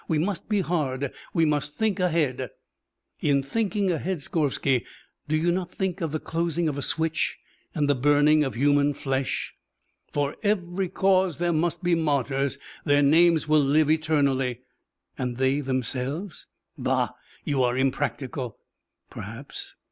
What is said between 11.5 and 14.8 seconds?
must be martyrs. Their names will live eternally."